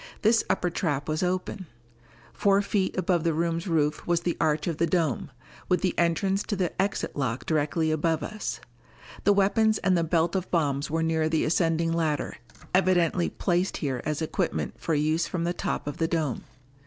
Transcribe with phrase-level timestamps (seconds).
[0.23, 1.67] This upper trap was open.
[2.33, 5.29] Four feet above the room's roof was the arch of the dome,
[5.69, 8.59] with the entrance to the exit lock directly above us.
[9.25, 12.37] The weapons and the belt of bombs were near the ascending ladder,
[12.73, 16.45] evidently placed here as equipment for use from the top of the dome.